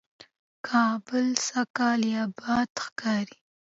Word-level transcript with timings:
کابل 0.67 1.27
سږکال 1.47 2.01
آباد 2.25 2.69
ښکاري، 2.83 3.37